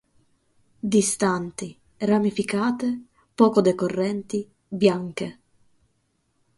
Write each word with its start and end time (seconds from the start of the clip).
Distanti, 0.93 1.77
ramificate, 1.99 3.01
poco 3.35 3.61
decorrenti, 3.61 4.49
bianche. 4.67 5.39